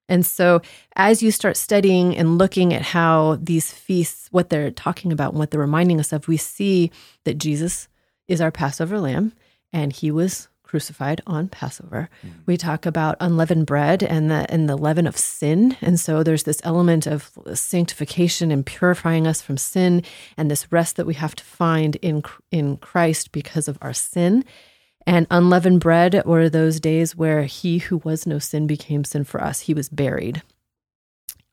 And 0.09 0.25
so 0.25 0.63
as 0.95 1.21
you 1.21 1.29
start 1.29 1.57
studying 1.57 2.17
and 2.17 2.39
looking 2.39 2.73
at 2.73 2.81
how 2.81 3.37
these 3.39 3.71
feasts, 3.71 4.29
what 4.31 4.49
they're 4.49 4.71
talking 4.71 5.11
about 5.11 5.33
and 5.33 5.37
what 5.37 5.51
they're 5.51 5.61
reminding 5.61 5.99
us 5.99 6.11
of, 6.11 6.27
we 6.27 6.37
see 6.37 6.89
that 7.23 7.37
Jesus 7.37 7.87
is 8.27 8.41
our 8.41 8.51
Passover 8.51 8.99
lamb 8.99 9.33
and 9.71 9.93
he 9.93 10.09
was 10.09 10.47
crucified 10.67 11.21
on 11.25 11.47
Passover. 11.47 12.09
We 12.45 12.57
talk 12.57 12.85
about 12.85 13.15
unleavened 13.19 13.65
bread 13.65 14.03
and 14.03 14.29
the 14.29 14.45
and 14.49 14.69
the 14.69 14.75
leaven 14.75 15.07
of 15.07 15.17
sin. 15.17 15.77
And 15.81 15.99
so 15.99 16.23
there's 16.23 16.43
this 16.43 16.61
element 16.63 17.07
of 17.07 17.31
sanctification 17.53 18.51
and 18.51 18.65
purifying 18.65 19.25
us 19.25 19.41
from 19.41 19.57
sin 19.57 20.03
and 20.35 20.51
this 20.51 20.71
rest 20.71 20.97
that 20.97 21.07
we 21.07 21.13
have 21.15 21.35
to 21.35 21.43
find 21.43 21.95
in 21.97 22.21
in 22.51 22.77
Christ 22.77 23.31
because 23.31 23.67
of 23.67 23.77
our 23.81 23.93
sin. 23.93 24.43
And 25.07 25.25
unleavened 25.31 25.79
bread 25.79 26.21
were 26.25 26.49
those 26.49 26.81
days 26.81 27.15
where 27.15 27.43
he 27.43 27.77
who 27.77 28.01
was 28.03 28.27
no 28.27 28.39
sin 28.39 28.67
became 28.67 29.05
sin 29.05 29.23
for 29.23 29.41
us. 29.41 29.61
He 29.61 29.73
was 29.73 29.87
buried 29.87 30.43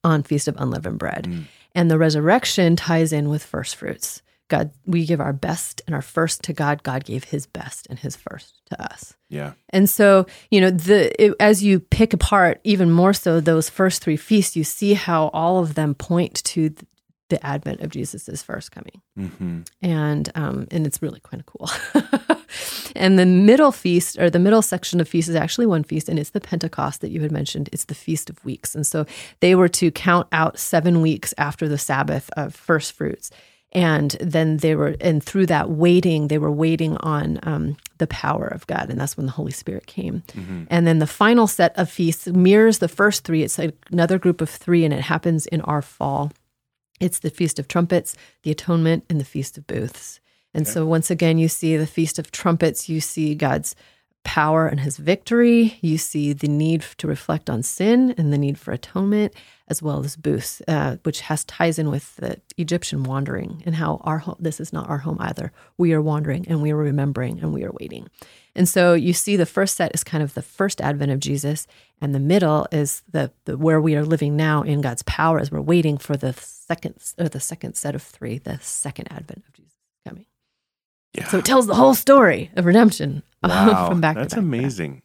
on 0.02 0.24
Feast 0.24 0.48
of 0.48 0.56
Unleavened 0.58 0.98
Bread. 0.98 1.26
Mm. 1.28 1.44
And 1.72 1.90
the 1.90 1.98
resurrection 1.98 2.74
ties 2.74 3.12
in 3.12 3.28
with 3.28 3.44
first 3.44 3.76
fruits. 3.76 4.22
God, 4.54 4.70
we 4.86 5.04
give 5.04 5.20
our 5.20 5.32
best 5.32 5.82
and 5.84 5.96
our 5.96 6.02
first 6.02 6.44
to 6.44 6.52
God. 6.52 6.84
God 6.84 7.04
gave 7.04 7.24
his 7.24 7.44
best 7.44 7.88
and 7.90 7.98
his 7.98 8.14
first 8.14 8.62
to 8.66 8.80
us. 8.80 9.16
Yeah. 9.28 9.54
And 9.70 9.90
so, 9.90 10.26
you 10.48 10.60
know, 10.60 10.70
the 10.70 11.10
it, 11.20 11.34
as 11.40 11.64
you 11.64 11.80
pick 11.80 12.12
apart 12.12 12.60
even 12.62 12.88
more 12.92 13.12
so 13.12 13.40
those 13.40 13.68
first 13.68 14.00
three 14.00 14.16
feasts, 14.16 14.54
you 14.54 14.62
see 14.62 14.94
how 14.94 15.26
all 15.28 15.58
of 15.58 15.74
them 15.74 15.92
point 15.96 16.34
to 16.44 16.70
th- 16.70 16.86
the 17.30 17.44
advent 17.44 17.80
of 17.80 17.90
Jesus's 17.90 18.42
first 18.42 18.70
coming 18.70 19.00
hmm 19.16 19.62
and 19.82 20.30
um, 20.36 20.68
and 20.70 20.86
it's 20.86 21.02
really 21.02 21.20
kind 21.24 21.40
of 21.40 21.46
cool. 21.46 21.68
and 22.94 23.18
the 23.18 23.26
middle 23.26 23.72
feast 23.72 24.18
or 24.20 24.30
the 24.30 24.38
middle 24.38 24.62
section 24.62 25.00
of 25.00 25.08
feast 25.08 25.28
is 25.28 25.34
actually 25.34 25.66
one 25.66 25.82
feast, 25.82 26.08
and 26.08 26.18
it's 26.18 26.30
the 26.30 26.40
Pentecost 26.40 27.00
that 27.00 27.10
you 27.10 27.22
had 27.22 27.32
mentioned. 27.32 27.70
It's 27.72 27.86
the 27.86 27.94
Feast 27.94 28.30
of 28.30 28.44
Weeks, 28.44 28.76
and 28.76 28.86
so 28.86 29.04
they 29.40 29.56
were 29.56 29.68
to 29.70 29.90
count 29.90 30.28
out 30.30 30.60
seven 30.60 31.00
weeks 31.00 31.34
after 31.38 31.66
the 31.66 31.78
Sabbath 31.78 32.30
of 32.36 32.54
first 32.54 32.92
fruits. 32.92 33.30
And 33.74 34.12
then 34.20 34.58
they 34.58 34.76
were, 34.76 34.94
and 35.00 35.20
through 35.20 35.46
that 35.46 35.68
waiting, 35.68 36.28
they 36.28 36.38
were 36.38 36.52
waiting 36.52 36.96
on 36.98 37.40
um, 37.42 37.76
the 37.98 38.06
power 38.06 38.46
of 38.46 38.66
God, 38.68 38.88
and 38.88 39.00
that's 39.00 39.16
when 39.16 39.26
the 39.26 39.32
Holy 39.32 39.50
Spirit 39.50 39.86
came. 39.86 40.22
And 40.70 40.86
then 40.86 41.00
the 41.00 41.08
final 41.08 41.48
set 41.48 41.76
of 41.76 41.90
feasts 41.90 42.28
mirrors 42.28 42.78
the 42.78 42.86
first 42.88 43.24
three. 43.24 43.42
It's 43.42 43.58
like 43.58 43.74
another 43.90 44.16
group 44.18 44.40
of 44.40 44.48
three, 44.48 44.84
and 44.84 44.94
it 44.94 45.00
happens 45.00 45.46
in 45.46 45.60
our 45.62 45.82
fall. 45.82 46.30
It's 47.00 47.18
the 47.18 47.30
Feast 47.30 47.58
of 47.58 47.66
Trumpets, 47.66 48.16
the 48.44 48.52
Atonement, 48.52 49.04
and 49.10 49.20
the 49.20 49.24
Feast 49.24 49.58
of 49.58 49.66
Booths. 49.66 50.20
And 50.54 50.68
so, 50.68 50.86
once 50.86 51.10
again, 51.10 51.38
you 51.38 51.48
see 51.48 51.76
the 51.76 51.86
Feast 51.86 52.20
of 52.20 52.30
Trumpets, 52.30 52.88
you 52.88 53.00
see 53.00 53.34
God's 53.34 53.74
power 54.24 54.66
and 54.66 54.80
his 54.80 54.96
victory. 54.96 55.78
You 55.80 55.98
see 55.98 56.32
the 56.32 56.48
need 56.48 56.84
to 56.98 57.06
reflect 57.06 57.48
on 57.48 57.62
sin 57.62 58.14
and 58.18 58.32
the 58.32 58.38
need 58.38 58.58
for 58.58 58.72
atonement, 58.72 59.34
as 59.68 59.82
well 59.82 60.04
as 60.04 60.16
Booth, 60.16 60.60
uh, 60.66 60.96
which 61.04 61.20
has 61.22 61.44
ties 61.44 61.78
in 61.78 61.90
with 61.90 62.16
the 62.16 62.40
Egyptian 62.56 63.04
wandering 63.04 63.62
and 63.64 63.76
how 63.76 64.00
our 64.02 64.18
home, 64.18 64.36
this 64.40 64.60
is 64.60 64.72
not 64.72 64.88
our 64.88 64.98
home 64.98 65.18
either. 65.20 65.52
We 65.78 65.92
are 65.92 66.02
wandering 66.02 66.48
and 66.48 66.62
we 66.62 66.72
are 66.72 66.76
remembering 66.76 67.38
and 67.40 67.52
we 67.52 67.64
are 67.64 67.72
waiting. 67.78 68.08
And 68.56 68.68
so 68.68 68.94
you 68.94 69.12
see 69.12 69.36
the 69.36 69.46
first 69.46 69.76
set 69.76 69.94
is 69.94 70.04
kind 70.04 70.22
of 70.22 70.34
the 70.34 70.42
first 70.42 70.80
advent 70.80 71.12
of 71.12 71.20
Jesus, 71.20 71.66
and 72.00 72.14
the 72.14 72.20
middle 72.20 72.66
is 72.70 73.02
the, 73.10 73.32
the 73.46 73.56
where 73.56 73.80
we 73.80 73.96
are 73.96 74.04
living 74.04 74.36
now 74.36 74.62
in 74.62 74.80
God's 74.80 75.02
power 75.02 75.38
as 75.38 75.50
we're 75.50 75.60
waiting 75.60 75.98
for 75.98 76.16
the 76.16 76.32
second 76.32 76.94
or 77.18 77.28
the 77.28 77.40
second 77.40 77.74
set 77.74 77.94
of 77.94 78.02
three, 78.02 78.38
the 78.38 78.58
second 78.60 79.08
advent 79.10 79.44
of. 79.48 79.53
Yeah. 81.14 81.28
So 81.28 81.38
it 81.38 81.44
tells 81.44 81.66
the 81.66 81.74
whole 81.74 81.94
story 81.94 82.50
of 82.56 82.64
redemption 82.66 83.22
Wow, 83.42 83.88
from 83.88 84.00
back 84.00 84.16
that's 84.16 84.34
to 84.34 84.40
back. 84.40 84.44
to 84.44 84.48
back. 84.50 84.58
amazing. 84.58 85.02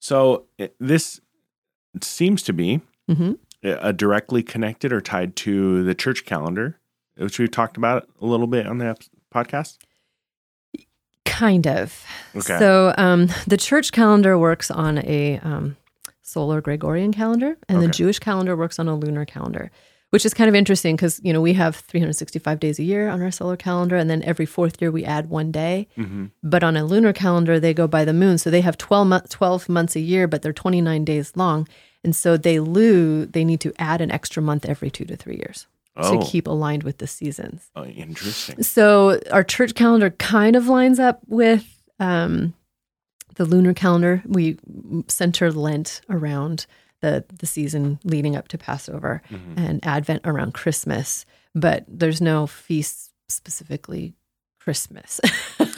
so 0.00 0.44
it, 0.58 0.74
this 0.80 1.20
seems 2.02 2.42
to 2.44 2.52
be 2.52 2.80
Mhm. 3.08 3.38
a 3.62 3.92
directly 3.92 4.42
connected 4.42 4.92
or 4.92 5.00
tied 5.00 5.34
to 5.36 5.82
the 5.84 5.94
church 5.94 6.24
calendar, 6.24 6.78
which 7.16 7.38
we've 7.38 7.50
talked 7.50 7.76
about 7.76 8.08
a 8.20 8.26
little 8.26 8.46
bit 8.46 8.66
on 8.66 8.78
the 8.78 8.96
podcast. 9.34 9.78
Kind 11.24 11.66
of. 11.66 12.04
Okay. 12.36 12.58
So 12.58 12.94
um, 12.98 13.28
the 13.46 13.56
church 13.56 13.92
calendar 13.92 14.38
works 14.38 14.70
on 14.70 14.98
a 14.98 15.38
um, 15.42 15.76
solar 16.22 16.60
Gregorian 16.60 17.12
calendar, 17.12 17.56
and 17.68 17.80
the 17.82 17.88
Jewish 17.88 18.18
calendar 18.18 18.56
works 18.56 18.78
on 18.78 18.88
a 18.88 18.94
lunar 18.96 19.24
calendar, 19.24 19.70
which 20.10 20.24
is 20.24 20.32
kind 20.34 20.48
of 20.48 20.54
interesting 20.54 20.96
because 20.96 21.20
you 21.22 21.32
know 21.32 21.40
we 21.40 21.52
have 21.54 21.76
365 21.76 22.58
days 22.60 22.78
a 22.78 22.82
year 22.82 23.08
on 23.08 23.20
our 23.22 23.30
solar 23.30 23.56
calendar, 23.56 23.96
and 23.96 24.08
then 24.08 24.22
every 24.22 24.46
fourth 24.46 24.80
year 24.80 24.90
we 24.90 25.04
add 25.04 25.28
one 25.30 25.50
day. 25.52 25.86
hmm 25.96 26.26
But 26.42 26.62
on 26.64 26.76
a 26.76 26.84
lunar 26.84 27.12
calendar, 27.12 27.60
they 27.60 27.74
go 27.74 27.86
by 27.86 28.04
the 28.04 28.12
moon, 28.12 28.38
so 28.38 28.50
they 28.50 28.60
have 28.62 28.78
12, 28.78 29.06
mo- 29.08 29.20
12 29.28 29.68
months 29.68 29.96
a 29.96 30.00
year, 30.00 30.26
but 30.26 30.42
they're 30.42 30.52
29 30.52 31.04
days 31.04 31.32
long. 31.36 31.68
And 32.04 32.14
so 32.14 32.36
they 32.36 32.60
lose, 32.60 33.28
they 33.32 33.44
need 33.44 33.60
to 33.60 33.72
add 33.78 34.00
an 34.00 34.10
extra 34.10 34.40
month 34.42 34.64
every 34.66 34.90
two 34.90 35.04
to 35.06 35.16
three 35.16 35.36
years 35.36 35.66
Oh, 35.96 36.20
to 36.22 36.30
keep 36.30 36.46
aligned 36.46 36.84
with 36.84 36.98
the 36.98 37.08
seasons. 37.08 37.70
oh, 37.74 37.84
interesting. 37.84 38.62
So 38.62 39.18
our 39.32 39.42
church 39.42 39.74
calendar 39.74 40.10
kind 40.10 40.54
of 40.54 40.68
lines 40.68 41.00
up 41.00 41.18
with 41.26 41.64
um, 41.98 42.54
the 43.34 43.44
lunar 43.44 43.74
calendar. 43.74 44.22
We 44.26 44.58
center 45.08 45.50
Lent 45.50 46.00
around 46.08 46.66
the 47.00 47.24
the 47.38 47.46
season 47.46 47.98
leading 48.04 48.36
up 48.36 48.48
to 48.48 48.58
Passover 48.58 49.22
Mhm. 49.30 49.54
and 49.56 49.86
Advent 49.86 50.22
around 50.24 50.54
Christmas, 50.54 51.24
but 51.54 51.84
there's 51.88 52.20
no 52.20 52.46
feast 52.46 53.10
specifically 53.28 54.14
Christmas. 54.60 55.20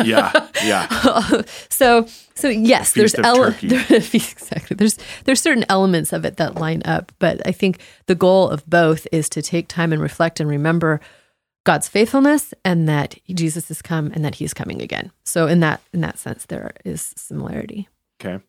Yeah, 0.04 0.32
yeah. 0.64 0.88
so 1.68 2.06
so 2.34 2.48
yes, 2.48 2.92
there's 2.94 3.14
ele- 3.16 3.50
there- 3.62 3.84
exactly 3.90 4.74
there's 4.74 4.98
there's 5.24 5.40
certain 5.40 5.64
elements 5.68 6.12
of 6.12 6.24
it 6.24 6.36
that 6.38 6.56
line 6.56 6.82
up, 6.84 7.12
but 7.18 7.40
I 7.46 7.52
think 7.52 7.80
the 8.06 8.14
goal 8.14 8.48
of 8.48 8.64
both 8.68 9.06
is 9.12 9.28
to 9.30 9.42
take 9.42 9.68
time 9.68 9.92
and 9.92 10.00
reflect 10.02 10.40
and 10.40 10.48
remember 10.48 11.00
God's 11.64 11.88
faithfulness 11.88 12.54
and 12.64 12.88
that 12.88 13.16
Jesus 13.28 13.68
has 13.68 13.82
come 13.82 14.10
and 14.14 14.24
that 14.24 14.36
He's 14.36 14.54
coming 14.54 14.80
again. 14.80 15.12
So 15.24 15.46
in 15.46 15.60
that 15.60 15.82
in 15.92 16.00
that 16.00 16.18
sense, 16.18 16.46
there 16.46 16.72
is 16.84 17.12
similarity. 17.16 17.88
Okay. 18.20 18.42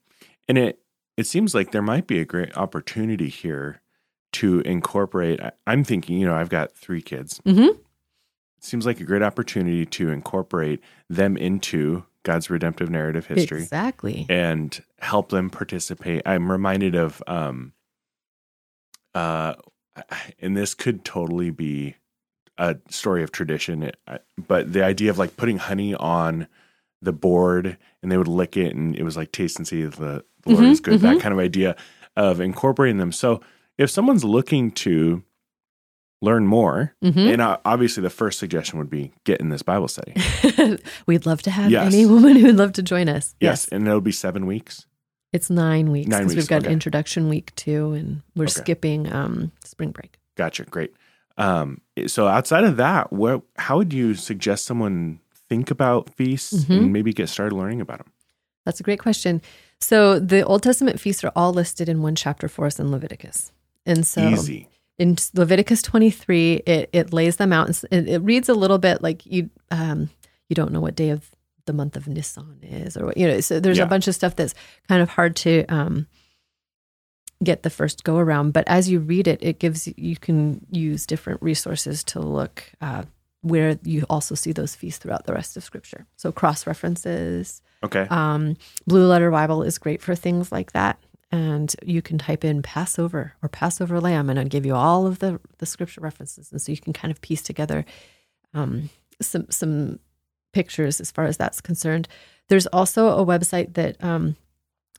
And 0.47 0.57
it 0.57 0.79
it 1.17 1.25
seems 1.27 1.53
like 1.53 1.71
there 1.71 1.81
might 1.81 2.07
be 2.07 2.19
a 2.19 2.25
great 2.25 2.55
opportunity 2.57 3.29
here 3.29 3.81
to 4.33 4.61
incorporate 4.61 5.39
I'm 5.67 5.83
thinking, 5.83 6.17
you 6.17 6.25
know, 6.25 6.35
I've 6.35 6.49
got 6.49 6.73
3 6.73 7.01
kids. 7.01 7.41
Mm-hmm. 7.45 7.77
It 8.57 8.63
seems 8.63 8.85
like 8.85 8.99
a 8.99 9.03
great 9.03 9.23
opportunity 9.23 9.85
to 9.87 10.09
incorporate 10.09 10.81
them 11.09 11.35
into 11.35 12.05
God's 12.23 12.49
redemptive 12.49 12.89
narrative 12.89 13.25
history 13.25 13.61
Exactly. 13.63 14.25
and 14.29 14.83
help 14.99 15.29
them 15.29 15.49
participate. 15.49 16.21
I'm 16.25 16.51
reminded 16.51 16.95
of 16.95 17.21
um 17.27 17.73
uh 19.13 19.55
and 20.39 20.55
this 20.55 20.73
could 20.73 21.03
totally 21.03 21.49
be 21.49 21.95
a 22.57 22.77
story 22.89 23.23
of 23.23 23.31
tradition, 23.31 23.91
but 24.47 24.71
the 24.71 24.83
idea 24.83 25.09
of 25.09 25.17
like 25.17 25.35
putting 25.35 25.57
honey 25.57 25.95
on 25.95 26.47
the 27.01 27.11
board 27.11 27.77
and 28.01 28.11
they 28.11 28.17
would 28.17 28.27
lick 28.27 28.55
it 28.55 28.75
and 28.75 28.95
it 28.95 29.03
was 29.03 29.17
like 29.17 29.31
taste 29.31 29.57
and 29.57 29.67
see 29.67 29.83
the, 29.83 30.23
the 30.43 30.53
Lord 30.53 30.65
Mhm, 30.65 30.71
is 30.71 30.79
good, 30.79 31.00
that 31.01 31.17
mhm. 31.17 31.21
kind 31.21 31.33
of 31.33 31.39
idea 31.39 31.75
of 32.15 32.39
incorporating 32.41 32.98
them. 32.98 33.12
So 33.12 33.41
if 33.77 33.89
someone's 33.89 34.24
looking 34.24 34.71
to 34.71 35.24
learn 36.21 36.45
more, 36.45 36.93
hmm 37.01 37.17
and 37.17 37.41
uh, 37.41 37.57
obviously 37.65 38.03
the 38.03 38.10
first 38.10 38.38
suggestion 38.38 38.77
would 38.77 38.89
be 38.89 39.12
get 39.24 39.39
in 39.39 39.50
this 39.50 39.63
Bible 39.63 39.88
study. 39.88 40.13
We'd 41.07 41.25
love 41.25 41.41
to 41.43 41.51
have 41.51 41.71
Yes. 41.71 41.91
any 41.93 42.05
woman 42.05 42.36
who 42.36 42.48
would 42.48 42.57
love 42.57 42.74
to 42.74 42.83
join 42.83 43.10
us. 43.10 43.33
Yes, 43.39 43.67
and 43.69 43.88
it'll 43.88 44.01
be 44.01 44.12
seven 44.12 44.45
weeks. 44.45 44.86
It's 45.33 45.50
nine 45.50 45.91
weeks 45.91 46.10
Nine 46.10 46.19
because 46.24 46.36
weeks, 46.36 46.43
we've 46.43 46.50
got 46.50 46.63
okay. 46.65 46.74
introduction 46.74 47.29
week 47.29 47.55
too, 47.55 47.93
and 47.93 48.21
we're 48.36 48.43
Okay. 48.43 48.51
skipping 48.62 49.12
um, 49.12 49.51
spring 49.63 49.91
break. 49.91 50.19
Gotcha. 50.36 50.65
Great. 50.65 50.93
Um, 51.38 51.81
so 52.07 52.27
outside 52.27 52.65
of 52.65 52.77
that, 52.77 53.12
what, 53.13 53.41
how 53.57 53.77
would 53.77 53.93
you 53.93 54.13
suggest 54.13 54.65
someone 54.65 55.19
think 55.50 55.71
about 55.71 56.13
feasts 56.15 56.65
Mhm. 56.65 56.77
and 56.77 56.93
maybe 56.93 57.13
get 57.13 57.29
started 57.29 57.55
learning 57.55 57.81
about 57.81 58.00
them? 58.00 58.12
That's 58.65 58.79
a 58.79 58.83
great 58.83 59.00
question. 59.00 59.41
So 59.81 60.19
the 60.19 60.43
Old 60.45 60.63
Testament 60.63 61.00
feasts 61.00 61.23
are 61.23 61.31
all 61.35 61.51
listed 61.53 61.89
in 61.89 62.01
one 62.01 62.15
chapter 62.15 62.47
for 62.47 62.65
us 62.65 62.79
in 62.79 62.91
Leviticus, 62.91 63.51
and 63.85 64.05
so 64.05 64.21
Easy. 64.29 64.69
in 65.00 65.17
Leviticus 65.33 65.81
23, 65.81 66.53
it, 66.65 66.89
it 66.93 67.11
lays 67.13 67.38
them 67.38 67.51
out 67.51 67.67
and 67.67 67.83
it, 67.91 68.07
it 68.07 68.19
reads 68.19 68.47
a 68.47 68.53
little 68.53 68.77
bit 68.77 69.01
like 69.01 69.25
you 69.25 69.50
um, 69.71 70.09
you 70.50 70.53
don't 70.55 70.71
know 70.71 70.81
what 70.81 70.95
day 70.95 71.09
of 71.09 71.29
the 71.65 71.73
month 71.73 71.95
of 71.95 72.07
Nisan 72.07 72.59
is, 72.63 72.95
or 72.95 73.07
what 73.07 73.17
you 73.17 73.27
know. 73.27 73.39
So 73.41 73.59
there's 73.59 73.77
Yeah. 73.79 73.83
a 73.85 73.88
bunch 73.88 74.07
of 74.07 74.15
stuff 74.15 74.35
that's 74.35 74.53
kind 74.88 75.01
of 75.01 75.09
hard 75.09 75.35
to 75.38 75.65
um, 75.65 76.07
get 77.43 77.63
the 77.63 77.69
first 77.69 78.03
go 78.03 78.17
around. 78.17 78.51
But 78.53 78.67
as 78.67 78.89
you 78.89 79.00
read 79.00 79.27
it, 79.27 79.39
it 79.41 79.59
gives 79.59 79.88
you 79.97 80.15
can 80.15 80.65
use 80.71 81.05
different 81.05 81.41
resources 81.41 82.03
to 82.05 82.19
look 82.19 82.63
uh, 82.81 83.03
where 83.41 83.79
you 83.83 84.05
also 84.10 84.36
see 84.36 84.51
those 84.51 84.75
feasts 84.75 85.00
throughout 85.00 85.25
the 85.25 85.33
rest 85.33 85.57
of 85.57 85.63
Scripture. 85.63 86.05
So 86.15 86.31
cross 86.31 86.67
references. 86.67 87.62
Okay. 87.83 88.07
Um, 88.10 88.55
Blue 88.88 89.07
Letter 89.07 89.31
Bible 89.31 89.63
is 89.63 89.77
great 89.77 90.01
for 90.01 90.15
things 90.15 90.51
like 90.51 90.71
that. 90.74 91.00
And 91.31 91.74
you 91.81 92.01
can 92.01 92.17
type 92.17 92.43
in 92.43 92.62
Passover 92.62 93.33
or 93.41 93.48
Passover 93.50 94.01
lamb, 94.01 94.29
and 94.29 94.38
it'll 94.38 94.50
give 94.50 94.65
you 94.65 94.75
all 94.75 95.07
of 95.07 95.19
the, 95.19 95.39
the 95.60 95.65
scripture 95.65 96.01
references. 96.01 96.51
And 96.51 96.62
so 96.62 96.74
you 96.74 96.77
can 96.77 96.91
kind 96.91 97.12
of 97.12 97.21
piece 97.21 97.41
together 97.41 97.86
um, 98.53 98.89
some 99.21 99.48
some 99.50 100.00
pictures 100.51 101.00
as 101.00 101.10
far 101.10 101.25
as 101.25 101.38
that's 101.38 101.62
concerned. 101.62 102.10
There's 102.50 102.67
also 102.67 103.17
a 103.17 103.25
website 103.25 103.75
that 103.75 104.03
um, 104.03 104.36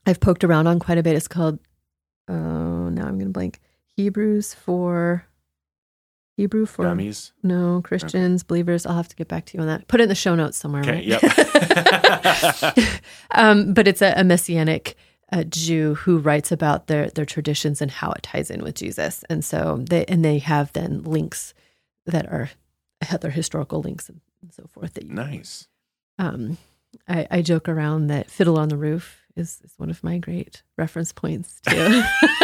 I've 0.07 0.19
poked 0.19 0.43
around 0.43 0.65
on 0.65 0.79
quite 0.79 0.97
a 0.97 1.03
bit. 1.03 1.15
It's 1.15 1.27
called, 1.27 1.59
oh, 2.27 2.89
now 2.89 3.03
I'm 3.03 3.19
going 3.19 3.27
to 3.27 3.29
blank, 3.29 3.59
Hebrews 3.95 4.55
for, 4.55 5.27
Hebrew 6.35 6.65
for, 6.65 6.85
Dummies. 6.85 7.31
no, 7.43 7.81
Christians, 7.83 8.41
believers. 8.43 8.85
I'll 8.85 8.95
have 8.95 9.07
to 9.09 9.15
get 9.15 9.27
back 9.27 9.45
to 9.45 9.57
you 9.57 9.61
on 9.61 9.67
that. 9.67 9.87
Put 9.87 9.99
it 9.99 10.03
in 10.03 10.09
the 10.09 10.15
show 10.15 10.33
notes 10.33 10.57
somewhere. 10.57 10.81
Okay. 10.81 10.91
right? 10.91 11.21
Yep. 11.21 13.01
um, 13.31 13.73
but 13.73 13.87
it's 13.87 14.01
a, 14.01 14.13
a 14.17 14.23
messianic 14.23 14.95
uh, 15.31 15.43
Jew 15.43 15.95
who 15.95 16.17
writes 16.17 16.51
about 16.51 16.87
their 16.87 17.09
their 17.09 17.25
traditions 17.25 17.81
and 17.81 17.91
how 17.91 18.11
it 18.11 18.23
ties 18.23 18.49
in 18.49 18.63
with 18.63 18.75
Jesus, 18.75 19.23
and 19.29 19.45
so 19.45 19.83
they 19.87 20.05
and 20.05 20.25
they 20.25 20.39
have 20.39 20.73
then 20.73 21.03
links 21.03 21.53
that 22.05 22.25
are 22.27 22.49
other 23.11 23.29
historical 23.29 23.81
links 23.81 24.09
and, 24.09 24.21
and 24.41 24.53
so 24.53 24.65
forth. 24.67 24.93
That 24.93 25.05
you 25.05 25.13
nice. 25.13 25.67
Um, 26.17 26.57
I, 27.07 27.27
I 27.29 27.41
joke 27.41 27.69
around 27.69 28.07
that 28.07 28.29
"Fiddler 28.29 28.61
on 28.61 28.69
the 28.69 28.77
Roof" 28.77 29.22
is, 29.35 29.59
is 29.63 29.73
one 29.77 29.89
of 29.89 30.03
my 30.03 30.17
great 30.17 30.63
reference 30.77 31.11
points 31.11 31.59
too. 31.67 32.03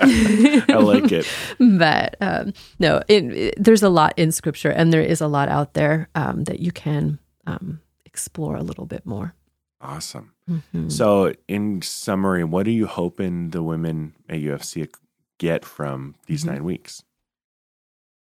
I 0.00 0.78
like 0.80 1.12
it. 1.12 1.26
but 1.78 2.16
um, 2.20 2.52
no, 2.78 3.02
it, 3.08 3.24
it- 3.24 3.54
there's 3.58 3.82
a 3.82 3.88
lot 3.88 4.14
in 4.16 4.32
Scripture, 4.32 4.70
and 4.70 4.92
there 4.92 5.02
is 5.02 5.20
a 5.20 5.26
lot 5.28 5.48
out 5.48 5.74
there 5.74 6.08
um, 6.14 6.44
that 6.44 6.60
you 6.60 6.72
can 6.72 7.18
um, 7.46 7.80
explore 8.04 8.56
a 8.56 8.62
little 8.62 8.86
bit 8.86 9.04
more. 9.06 9.34
Awesome. 9.80 10.32
Mhm. 10.50 10.90
So, 10.90 11.34
in 11.46 11.82
summary, 11.82 12.42
what 12.44 12.66
are 12.66 12.70
you 12.72 12.86
hoping 12.86 13.50
the 13.50 13.62
women 13.62 14.14
at 14.28 14.40
UFC 14.40 14.88
get 15.38 15.64
from 15.64 16.16
these 16.26 16.42
Mhm. 16.44 16.46
nine 16.46 16.64
weeks? 16.64 17.04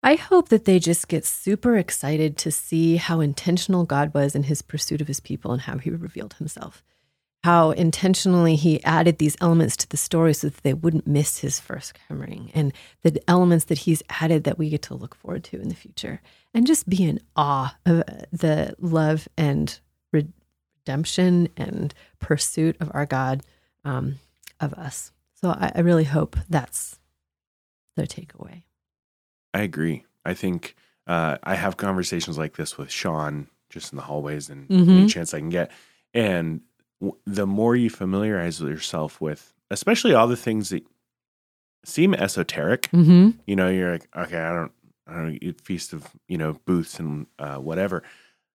I 0.02 0.16
hope 0.16 0.48
that 0.48 0.64
they 0.64 0.80
just 0.80 1.06
get 1.06 1.24
super 1.24 1.76
excited 1.76 2.36
to 2.38 2.50
see 2.50 2.96
how 2.96 3.20
intentional 3.20 3.84
God 3.84 4.12
was 4.12 4.34
in 4.34 4.44
his 4.44 4.60
pursuit 4.60 5.00
of 5.00 5.06
his 5.06 5.20
people 5.20 5.52
and 5.52 5.62
how 5.62 5.78
he 5.78 5.90
revealed 5.90 6.34
himself. 6.34 6.82
How 7.44 7.70
intentionally 7.70 8.56
he 8.56 8.82
added 8.82 9.18
these 9.18 9.36
elements 9.40 9.76
to 9.78 9.88
the 9.88 9.96
story 9.96 10.34
so 10.34 10.48
that 10.48 10.62
they 10.62 10.74
wouldn't 10.74 11.06
miss 11.06 11.38
his 11.38 11.60
first 11.60 11.96
coming 12.08 12.50
and 12.54 12.72
the 13.02 13.22
elements 13.28 13.66
that 13.66 13.78
he's 13.78 14.02
added 14.08 14.44
that 14.44 14.58
we 14.58 14.70
get 14.70 14.82
to 14.82 14.94
look 14.94 15.14
forward 15.14 15.44
to 15.44 15.60
in 15.60 15.68
the 15.68 15.74
future. 15.74 16.20
And 16.52 16.66
just 16.66 16.88
be 16.88 17.04
in 17.04 17.20
awe 17.36 17.76
of 17.86 18.00
uh, 18.00 18.04
the 18.32 18.74
love 18.78 19.28
and 19.36 19.78
redemption 20.12 21.48
and 21.56 21.94
pursuit 22.18 22.76
of 22.80 22.90
our 22.92 23.06
God 23.06 23.42
um, 23.84 24.18
of 24.60 24.74
us. 24.74 25.12
So 25.40 25.50
I, 25.50 25.72
I 25.76 25.80
really 25.80 26.04
hope 26.04 26.36
that's 26.48 26.98
their 27.96 28.06
takeaway. 28.06 28.62
I 29.54 29.62
agree. 29.62 30.04
I 30.24 30.34
think 30.34 30.74
uh, 31.06 31.38
I 31.42 31.54
have 31.56 31.76
conversations 31.76 32.38
like 32.38 32.56
this 32.56 32.78
with 32.78 32.90
Sean 32.90 33.48
just 33.70 33.92
in 33.92 33.96
the 33.96 34.02
hallways 34.04 34.48
and 34.50 34.70
any 34.70 35.04
Mhm. 35.04 35.08
chance 35.10 35.34
I 35.34 35.38
can 35.40 35.48
get. 35.50 35.70
And 36.14 36.60
w- 37.00 37.18
the 37.26 37.46
more 37.46 37.74
you 37.74 37.90
familiarize 37.90 38.60
yourself 38.60 39.20
with, 39.20 39.52
especially 39.70 40.14
all 40.14 40.28
the 40.28 40.36
things 40.36 40.68
that 40.70 40.84
seem 41.84 42.14
esoteric, 42.14 42.88
Mm-hmm. 42.92 43.30
you 43.46 43.56
know, 43.56 43.68
you're 43.68 43.92
like, 43.92 44.08
okay, 44.16 44.38
I 44.40 44.52
don't, 44.54 44.72
I 45.06 45.14
don't 45.14 45.38
eat 45.42 45.60
feast 45.60 45.92
of, 45.92 46.06
you 46.28 46.38
know, 46.38 46.52
booths 46.64 47.00
and 47.00 47.26
uh, 47.38 47.56
whatever. 47.56 48.02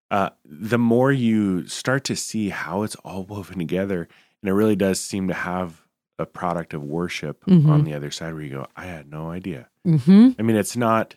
Uh, 0.09 0.29
the 0.45 0.77
more 0.77 1.11
you 1.11 1.67
start 1.67 2.05
to 2.05 2.15
see 2.15 2.49
how 2.49 2.83
it's 2.83 2.95
all 3.03 3.23
woven 3.25 3.59
together, 3.59 4.07
and 4.41 4.49
it 4.49 4.53
really 4.53 4.77
does 4.77 4.99
seem 5.01 5.27
to 5.27 5.33
have 5.33 5.81
a 6.19 6.25
product 6.25 6.73
of 6.73 6.83
worship 6.83 7.45
Mhm. 7.45 7.67
on 7.69 7.83
the 7.83 7.93
other 7.93 8.09
side 8.11 8.33
where 8.33 8.41
you 8.43 8.49
go, 8.49 8.67
I 8.75 8.85
had 8.85 9.09
no 9.09 9.29
idea. 9.29 9.69
Mm-hmm. 9.85 10.29
I 10.39 10.41
mean, 10.41 10.55
it's 10.55 10.75
not 10.77 11.15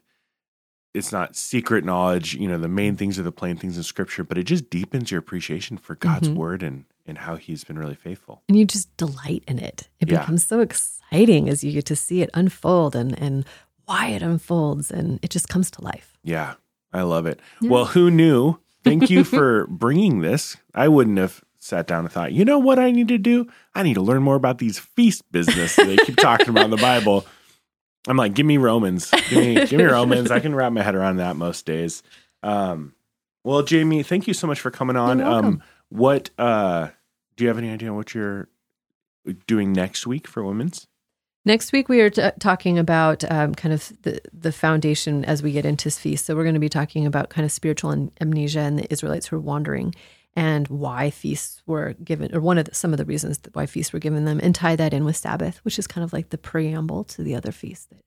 it's 0.92 1.12
not 1.12 1.36
secret 1.36 1.84
knowledge, 1.84 2.34
you 2.34 2.48
know, 2.48 2.58
the 2.58 2.66
main 2.66 2.96
things 2.96 3.16
are 3.16 3.22
the 3.22 3.30
plain 3.30 3.56
things 3.56 3.76
in 3.76 3.82
scripture, 3.84 4.24
but 4.24 4.36
it 4.36 4.42
just 4.42 4.68
deepens 4.70 5.12
your 5.12 5.20
appreciation 5.20 5.76
for 5.78 5.94
God's 5.94 6.28
Mhm. 6.28 6.34
word 6.34 6.62
and 6.64 6.84
and 7.06 7.18
how 7.18 7.34
he's 7.36 7.64
been 7.64 7.78
really 7.78 7.94
faithful. 7.96 8.42
and 8.48 8.56
you 8.58 8.64
just 8.64 8.94
delight 8.96 9.42
in 9.48 9.58
it. 9.58 9.88
It 10.00 10.08
Yeah. 10.10 10.20
becomes 10.20 10.44
so 10.44 10.60
exciting 10.60 11.48
as 11.48 11.64
you 11.64 11.72
get 11.72 11.86
to 11.86 11.96
see 11.96 12.22
it 12.22 12.30
unfold 12.34 12.94
and 12.94 13.16
and 13.18 13.44
why 13.86 14.08
it 14.08 14.22
unfolds, 14.22 14.90
and 14.92 15.18
it 15.22 15.30
just 15.30 15.48
comes 15.48 15.70
to 15.72 15.82
life. 15.82 16.18
Yeah, 16.22 16.54
I 16.92 17.02
love 17.02 17.26
it. 17.26 17.40
Yeah. 17.60 17.70
Well, 17.70 17.86
who 17.86 18.10
knew? 18.10 18.58
Thank 18.84 19.10
you 19.10 19.24
for 19.24 19.66
bringing 19.68 20.20
this. 20.20 20.56
I 20.74 20.86
wouldn't 20.88 21.18
have 21.18 21.42
sat 21.60 21.86
down 21.86 22.04
and 22.04 22.12
thought, 22.12 22.32
you 22.32 22.44
know 22.44 22.58
what 22.58 22.78
I 22.78 22.90
need 22.90 23.08
to 23.08 23.18
do? 23.18 23.46
I 23.74 23.82
need 23.82 23.94
to 23.94 24.00
learn 24.00 24.22
more 24.22 24.34
about 24.34 24.58
these 24.58 24.78
feast 24.78 25.30
business 25.30 25.76
they 25.76 25.96
keep 25.98 26.16
talking 26.16 26.48
about 26.48 26.64
in 26.64 26.70
the 26.70 26.76
Bible. 26.78 27.26
I'm 28.08 28.16
like, 28.16 28.34
give 28.34 28.46
me 28.46 28.56
Romans. 28.56 29.10
Give 29.28 29.38
me, 29.38 29.54
give 29.66 29.72
me 29.72 29.84
Romans. 29.84 30.30
I 30.30 30.40
can 30.40 30.54
wrap 30.54 30.72
my 30.72 30.82
head 30.82 30.94
around 30.94 31.18
that 31.18 31.36
most 31.36 31.66
days. 31.66 32.02
Um, 32.42 32.94
well, 33.44 33.62
Jamie, 33.62 34.02
thank 34.02 34.26
you 34.26 34.34
so 34.34 34.46
much 34.46 34.58
for 34.58 34.70
coming 34.70 34.96
on. 34.96 35.20
Um, 35.20 35.62
what 35.90 36.30
uh, 36.38 36.88
do 37.36 37.44
you 37.44 37.48
have 37.48 37.58
any 37.58 37.70
idea 37.70 37.92
what 37.92 38.14
you're 38.14 38.48
doing 39.46 39.72
next 39.72 40.06
week 40.06 40.26
for 40.26 40.42
women's? 40.42 40.86
Next 41.46 41.72
week, 41.72 41.88
we 41.88 42.02
are 42.02 42.10
t- 42.10 42.30
talking 42.38 42.78
about 42.78 43.24
um, 43.30 43.54
kind 43.54 43.72
of 43.72 43.92
the, 44.02 44.20
the 44.32 44.52
foundation 44.52 45.24
as 45.24 45.42
we 45.42 45.52
get 45.52 45.64
into 45.64 45.90
feast. 45.90 46.26
So, 46.26 46.36
we're 46.36 46.42
going 46.42 46.54
to 46.54 46.60
be 46.60 46.68
talking 46.68 47.06
about 47.06 47.30
kind 47.30 47.46
of 47.46 47.52
spiritual 47.52 48.10
amnesia 48.20 48.60
and 48.60 48.78
the 48.78 48.92
Israelites 48.92 49.26
who 49.26 49.36
are 49.36 49.40
wandering 49.40 49.94
and 50.36 50.68
why 50.68 51.10
feasts 51.10 51.62
were 51.66 51.94
given, 52.04 52.34
or 52.34 52.40
one 52.40 52.58
of 52.58 52.66
the, 52.66 52.74
some 52.74 52.92
of 52.92 52.98
the 52.98 53.04
reasons 53.04 53.38
that 53.38 53.54
why 53.54 53.66
feasts 53.66 53.92
were 53.92 53.98
given 53.98 54.24
them, 54.24 54.40
and 54.42 54.54
tie 54.54 54.76
that 54.76 54.94
in 54.94 55.04
with 55.04 55.16
Sabbath, 55.16 55.58
which 55.64 55.78
is 55.78 55.86
kind 55.86 56.04
of 56.04 56.12
like 56.12 56.30
the 56.30 56.38
preamble 56.38 57.04
to 57.04 57.22
the 57.22 57.34
other 57.34 57.52
feasts 57.52 57.86
that 57.86 58.00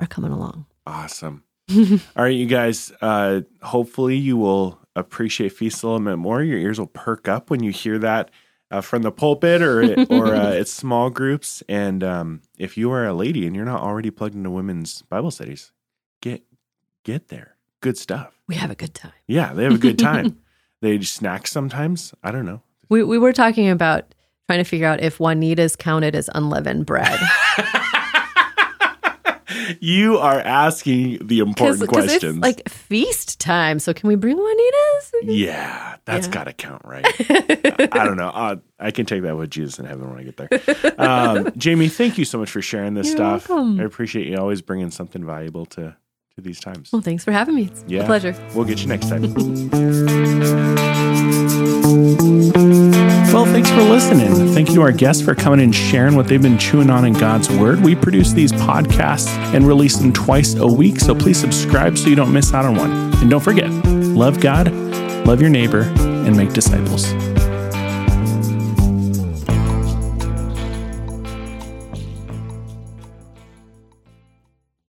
are 0.00 0.06
coming 0.06 0.32
along. 0.32 0.66
Awesome. 0.86 1.44
All 1.74 1.98
right, 2.24 2.34
you 2.34 2.46
guys. 2.46 2.92
Uh, 3.00 3.42
hopefully, 3.62 4.16
you 4.16 4.36
will 4.36 4.78
appreciate 4.96 5.52
feast 5.52 5.82
a 5.82 5.86
little 5.86 6.04
bit 6.04 6.16
more. 6.16 6.42
Your 6.42 6.58
ears 6.58 6.78
will 6.78 6.86
perk 6.86 7.28
up 7.28 7.50
when 7.50 7.62
you 7.62 7.70
hear 7.70 7.98
that 7.98 8.30
uh, 8.70 8.80
from 8.80 9.02
the 9.02 9.12
pulpit 9.12 9.62
or 9.62 9.82
or 10.10 10.34
uh, 10.34 10.50
it's 10.50 10.72
small 10.72 11.10
groups. 11.10 11.62
And 11.68 12.02
um, 12.02 12.42
if 12.58 12.76
you 12.76 12.90
are 12.92 13.06
a 13.06 13.14
lady 13.14 13.46
and 13.46 13.54
you're 13.54 13.64
not 13.64 13.82
already 13.82 14.10
plugged 14.10 14.34
into 14.34 14.50
women's 14.50 15.02
Bible 15.02 15.30
studies, 15.30 15.72
get 16.20 16.42
get 17.04 17.28
there. 17.28 17.56
Good 17.80 17.96
stuff. 17.96 18.40
We 18.46 18.56
have 18.56 18.70
a 18.70 18.74
good 18.74 18.94
time. 18.94 19.12
Yeah, 19.26 19.52
they 19.52 19.64
have 19.64 19.74
a 19.74 19.78
good 19.78 19.98
time. 19.98 20.38
they 20.80 21.00
snack 21.02 21.46
sometimes. 21.46 22.14
I 22.22 22.30
don't 22.30 22.46
know. 22.46 22.62
We 22.88 23.02
we 23.04 23.18
were 23.18 23.32
talking 23.32 23.68
about 23.68 24.14
trying 24.48 24.58
to 24.60 24.64
figure 24.64 24.86
out 24.86 25.00
if 25.00 25.18
Juanita's 25.20 25.76
counted 25.76 26.14
as 26.16 26.28
unleavened 26.34 26.86
bread. 26.86 27.18
you 29.80 30.16
are 30.18 30.40
asking 30.40 31.26
the 31.26 31.40
important 31.40 31.80
Cause, 31.80 31.88
'cause 31.88 32.06
questions. 32.06 32.36
It's 32.36 32.42
like 32.42 32.68
feast 32.68 33.38
time. 33.40 33.78
So 33.78 33.92
can 33.92 34.08
we 34.08 34.14
bring 34.16 34.36
Juanitas? 34.36 35.10
yeah, 35.24 35.96
that's 36.04 36.26
Yeah. 36.26 36.32
got 36.32 36.44
to 36.44 36.52
count, 36.52 36.82
right? 36.84 37.04
I 37.92 38.04
don't 38.04 38.16
know. 38.16 38.28
Uh, 38.28 38.56
I 38.78 38.90
can 38.90 39.06
take 39.06 39.22
that 39.22 39.36
with 39.36 39.50
Jesus 39.50 39.78
in 39.78 39.86
heaven 39.86 40.08
when 40.10 40.18
I 40.18 40.22
get 40.24 40.36
there. 40.36 40.94
Um, 40.98 41.50
Jamie, 41.56 41.88
thank 41.88 42.16
you 42.18 42.24
so 42.24 42.38
much 42.38 42.50
for 42.50 42.62
sharing 42.62 42.94
this 42.94 43.08
You're 43.08 43.16
stuff. 43.16 43.48
welcome. 43.48 43.80
I 43.80 43.84
appreciate 43.84 44.26
you 44.26 44.36
always 44.36 44.62
bringing 44.62 44.90
something 44.90 45.24
valuable 45.24 45.66
to 45.66 45.96
to 46.36 46.40
these 46.40 46.60
times. 46.60 46.90
Well, 46.92 47.02
thanks 47.02 47.24
for 47.24 47.32
having 47.32 47.54
me. 47.54 47.64
It's 47.64 47.84
Yeah. 47.86 48.02
a 48.02 48.06
pleasure. 48.06 48.34
We'll 48.54 48.64
get 48.64 48.80
you 48.80 48.88
next 48.88 49.08
time. 49.08 49.22
Well, 53.32 53.44
thanks 53.46 53.70
for 53.70 53.82
listening. 53.82 54.52
Thank 54.54 54.68
you 54.70 54.74
to 54.76 54.82
our 54.82 54.92
guests 54.92 55.22
for 55.22 55.34
coming 55.34 55.60
and 55.60 55.74
sharing 55.74 56.16
what 56.16 56.26
they've 56.26 56.42
been 56.42 56.58
chewing 56.58 56.90
on 56.90 57.04
in 57.04 57.12
God's 57.12 57.48
Word. 57.50 57.80
We 57.80 57.94
produce 57.94 58.32
these 58.32 58.52
podcasts 58.52 59.28
and 59.54 59.66
release 59.66 59.96
them 59.96 60.12
twice 60.12 60.54
a 60.56 60.66
week, 60.66 60.98
so 61.00 61.14
please 61.14 61.38
subscribe 61.38 61.96
so 61.96 62.08
you 62.08 62.16
don't 62.16 62.32
miss 62.32 62.52
out 62.52 62.64
on 62.64 62.76
one. 62.76 62.90
And 63.20 63.30
don't 63.30 63.40
forget, 63.42 63.70
love 63.72 64.40
God, 64.40 64.72
love 65.26 65.40
your 65.40 65.50
neighbor, 65.50 65.82
and 65.98 66.36
make 66.36 66.52
disciples. 66.52 67.12